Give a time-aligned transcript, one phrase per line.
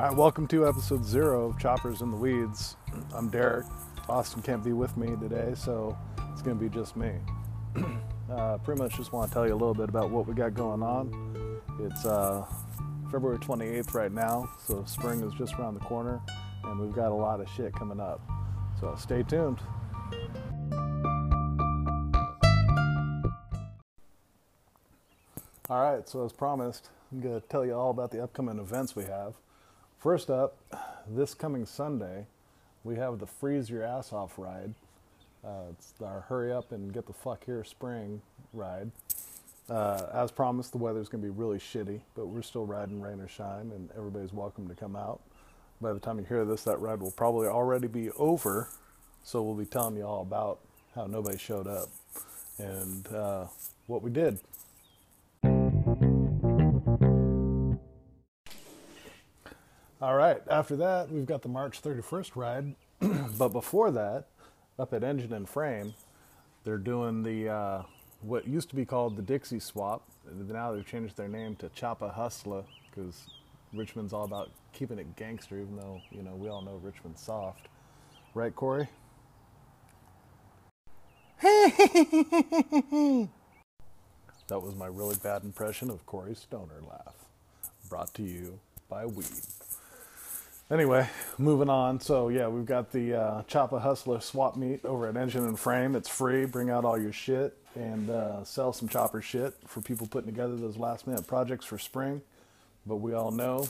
[0.00, 2.78] All right, welcome to episode zero of Choppers in the Weeds.
[3.14, 3.66] I'm Derek.
[4.08, 5.94] Austin can't be with me today, so
[6.32, 7.12] it's going to be just me.
[8.32, 10.54] uh, pretty much just want to tell you a little bit about what we got
[10.54, 11.60] going on.
[11.80, 12.46] It's uh,
[13.12, 16.18] February 28th right now, so spring is just around the corner,
[16.64, 18.22] and we've got a lot of shit coming up.
[18.80, 19.58] So stay tuned.
[25.68, 28.96] All right, so as promised, I'm going to tell you all about the upcoming events
[28.96, 29.34] we have.
[30.00, 30.56] First up,
[31.06, 32.24] this coming Sunday,
[32.84, 34.72] we have the Freeze Your Ass Off ride.
[35.44, 38.22] Uh, it's our Hurry Up and Get the Fuck Here Spring
[38.54, 38.90] ride.
[39.68, 43.20] Uh, as promised, the weather's going to be really shitty, but we're still riding rain
[43.20, 45.20] or shine, and everybody's welcome to come out.
[45.82, 48.70] By the time you hear this, that ride will probably already be over,
[49.22, 50.60] so we'll be telling you all about
[50.94, 51.90] how nobody showed up
[52.56, 53.44] and uh,
[53.86, 54.38] what we did.
[60.02, 60.40] All right.
[60.48, 62.74] After that, we've got the March 31st ride.
[63.38, 64.28] but before that,
[64.78, 65.94] up at Engine and Frame,
[66.64, 67.82] they're doing the uh,
[68.22, 70.02] what used to be called the Dixie Swap.
[70.32, 73.26] Now they've changed their name to Choppa Hustler because
[73.74, 77.68] Richmond's all about keeping it gangster, even though you know we all know Richmond's soft,
[78.34, 78.88] right, Corey?
[81.42, 83.28] that
[84.50, 87.14] was my really bad impression of Corey Stoner laugh,
[87.88, 89.26] brought to you by weed.
[90.70, 91.98] Anyway, moving on.
[91.98, 95.96] So yeah, we've got the uh, Choppa Hustler swap meet over at Engine and Frame.
[95.96, 96.44] It's free.
[96.44, 100.54] Bring out all your shit and uh, sell some chopper shit for people putting together
[100.54, 102.22] those last minute projects for spring.
[102.86, 103.68] But we all know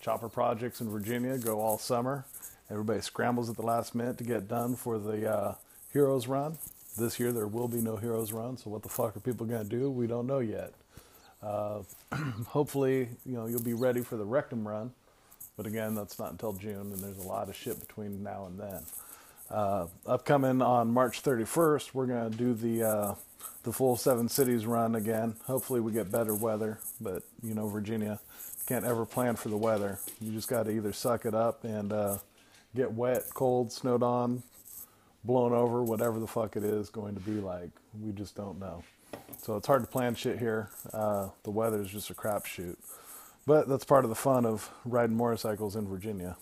[0.00, 2.26] chopper projects in Virginia go all summer.
[2.70, 5.54] Everybody scrambles at the last minute to get done for the uh,
[5.94, 6.58] Heroes Run.
[6.98, 9.62] This year there will be no Heroes Run, so what the fuck are people going
[9.62, 9.90] to do?
[9.90, 10.74] We don't know yet.
[11.42, 11.80] Uh,
[12.48, 14.92] hopefully, you know you'll be ready for the Rectum Run
[15.56, 18.58] but again, that's not until June, and there's a lot of shit between now and
[18.58, 18.82] then.
[19.50, 23.14] Uh, upcoming on March 31st, we're going to do the uh,
[23.62, 25.36] the full seven cities run again.
[25.46, 28.18] Hopefully, we get better weather, but you know, Virginia
[28.66, 29.98] can't ever plan for the weather.
[30.20, 32.18] You just got to either suck it up and uh,
[32.74, 34.42] get wet, cold, snowed on,
[35.22, 37.70] blown over, whatever the fuck it is going to be like.
[38.02, 38.82] We just don't know.
[39.42, 40.70] So it's hard to plan shit here.
[40.92, 42.76] Uh, the weather is just a crapshoot.
[43.46, 46.36] But that's part of the fun of riding motorcycles in Virginia.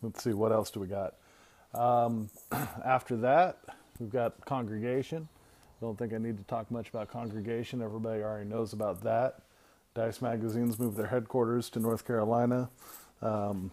[0.00, 1.14] Let's see, what else do we got?
[1.74, 2.30] Um,
[2.84, 3.58] after that,
[3.98, 5.28] we've got congregation.
[5.80, 7.82] Don't think I need to talk much about congregation.
[7.82, 9.42] Everybody already knows about that.
[9.94, 12.70] Dice Magazines moved their headquarters to North Carolina.
[13.20, 13.72] Um,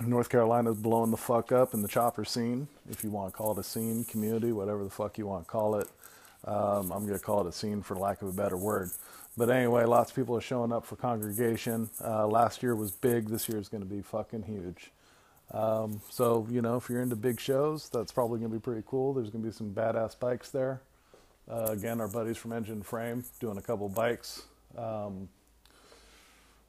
[0.00, 3.52] North Carolina's blowing the fuck up in the chopper scene, if you want to call
[3.52, 5.88] it a scene, community, whatever the fuck you want to call it.
[6.46, 8.90] Um, I'm going to call it a scene for lack of a better word.
[9.36, 11.90] But anyway, lots of people are showing up for congregation.
[12.02, 13.28] Uh, last year was big.
[13.28, 14.92] This year is going to be fucking huge.
[15.50, 18.82] Um, so, you know, if you're into big shows, that's probably going to be pretty
[18.86, 19.12] cool.
[19.14, 20.80] There's going to be some badass bikes there.
[21.50, 24.42] Uh, again, our buddies from Engine Frame doing a couple bikes.
[24.76, 25.28] Um,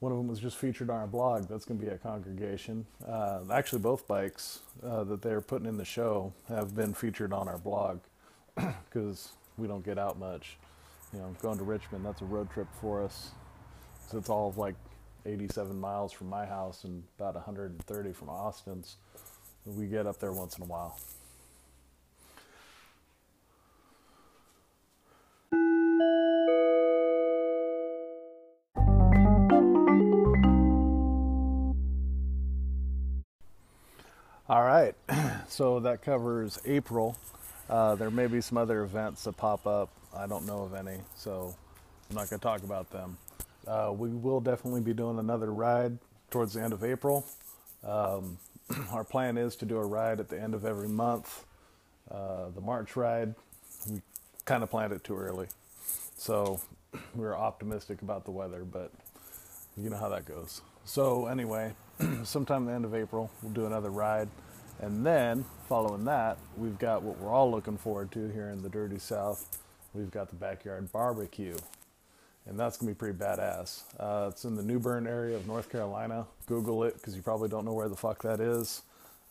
[0.00, 1.48] one of them was just featured on our blog.
[1.48, 2.84] That's going to be at Congregation.
[3.06, 7.48] Uh, actually, both bikes uh, that they're putting in the show have been featured on
[7.48, 8.00] our blog
[8.54, 10.58] because we don't get out much
[11.12, 13.30] you know, going to Richmond, that's a road trip for us.
[14.08, 14.74] So it's all of like
[15.24, 18.96] 87 miles from my house and about 130 from Austin's.
[19.64, 20.98] We get up there once in a while.
[34.48, 34.94] All right,
[35.48, 37.16] so that covers April.
[37.68, 40.98] Uh, there may be some other events that pop up I don't know of any,
[41.14, 41.54] so
[42.08, 43.18] I'm not going to talk about them.
[43.66, 45.98] Uh, we will definitely be doing another ride
[46.30, 47.26] towards the end of April.
[47.84, 48.38] Um,
[48.90, 51.44] our plan is to do a ride at the end of every month.
[52.10, 53.34] Uh, the March ride,
[53.90, 54.00] we
[54.44, 55.48] kind of planned it too early.
[56.16, 56.60] So
[57.14, 58.92] we are optimistic about the weather, but
[59.76, 60.62] you know how that goes.
[60.86, 61.74] So, anyway,
[62.24, 64.28] sometime the end of April, we'll do another ride.
[64.80, 68.68] And then, following that, we've got what we're all looking forward to here in the
[68.68, 69.58] Dirty South
[69.96, 71.56] we've got the backyard barbecue.
[72.46, 73.82] And that's going to be pretty badass.
[73.98, 76.26] Uh, it's in the New Bern area of North Carolina.
[76.46, 78.82] Google it because you probably don't know where the fuck that is.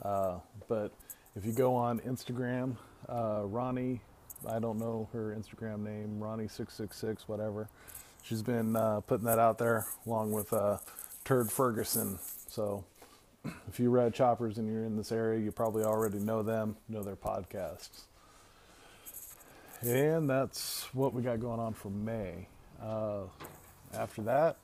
[0.01, 0.91] Uh, but
[1.35, 2.75] if you go on Instagram,
[3.07, 4.01] uh, Ronnie,
[4.49, 7.69] I don't know her Instagram name, Ronnie666, whatever.
[8.21, 10.79] She's been uh, putting that out there along with uh,
[11.23, 12.19] Turd Ferguson.
[12.49, 12.83] So
[13.67, 17.03] if you ride choppers and you're in this area, you probably already know them, know
[17.03, 18.03] their podcasts.
[19.81, 22.47] And that's what we got going on for May.
[22.81, 23.23] Uh,
[23.93, 24.57] after that,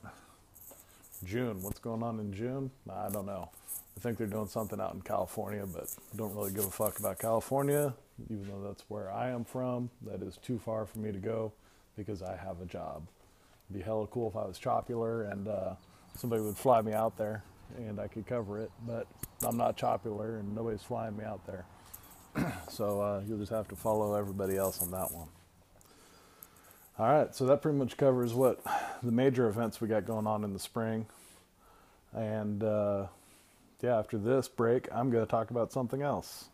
[1.24, 1.62] June.
[1.62, 2.70] What's going on in June?
[2.90, 3.50] I don't know.
[3.96, 7.18] I think they're doing something out in California, but don't really give a fuck about
[7.18, 7.94] California,
[8.30, 9.90] even though that's where I am from.
[10.06, 11.52] That is too far for me to go
[11.96, 13.06] because I have a job.
[13.70, 15.74] It'd be hella cool if I was Chopular and uh,
[16.16, 17.44] somebody would fly me out there
[17.76, 19.06] and I could cover it, but
[19.44, 21.64] I'm not Chopular and nobody's flying me out there.
[22.68, 25.28] so uh, you'll just have to follow everybody else on that one.
[26.98, 28.60] All right, so that pretty much covers what
[29.02, 31.06] the major events we got going on in the spring.
[32.12, 33.06] And uh,
[33.80, 36.48] yeah, after this break, I'm going to talk about something else.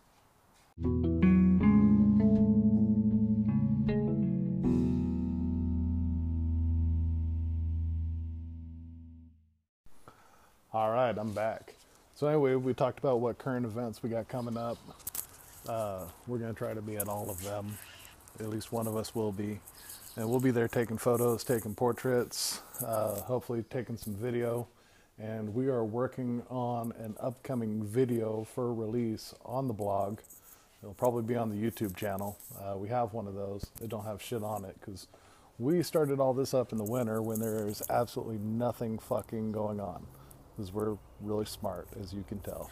[11.08, 11.74] Right, I'm back.
[12.14, 14.76] So, anyway, we talked about what current events we got coming up.
[15.66, 17.78] Uh, we're going to try to be at all of them.
[18.40, 19.58] At least one of us will be.
[20.16, 24.68] And we'll be there taking photos, taking portraits, uh, hopefully taking some video.
[25.18, 30.18] And we are working on an upcoming video for release on the blog.
[30.82, 32.38] It'll probably be on the YouTube channel.
[32.60, 33.64] Uh, we have one of those.
[33.80, 35.06] They don't have shit on it because
[35.58, 39.80] we started all this up in the winter when there is absolutely nothing fucking going
[39.80, 40.06] on.
[40.58, 42.70] Because we're really smart, as you can tell.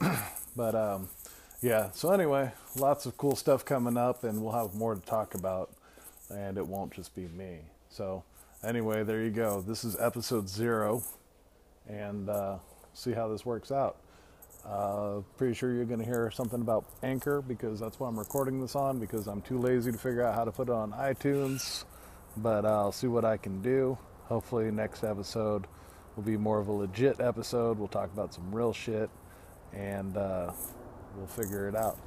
[0.56, 1.08] but um,
[1.62, 5.34] yeah, so anyway, lots of cool stuff coming up, and we'll have more to talk
[5.34, 5.70] about
[6.30, 7.58] and it won't just be me.
[7.88, 8.24] So,
[8.64, 9.60] anyway, there you go.
[9.60, 11.02] This is episode zero,
[11.88, 12.56] and uh,
[12.94, 13.96] see how this works out.
[14.64, 18.60] Uh, pretty sure you're going to hear something about Anchor because that's what I'm recording
[18.60, 21.84] this on because I'm too lazy to figure out how to put it on iTunes.
[22.36, 23.96] But I'll see what I can do.
[24.24, 25.66] Hopefully, next episode
[26.16, 27.78] will be more of a legit episode.
[27.78, 29.10] We'll talk about some real shit
[29.72, 30.52] and uh,
[31.16, 31.98] we'll figure it out.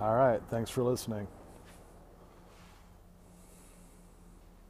[0.00, 0.40] All right.
[0.50, 1.26] Thanks for listening.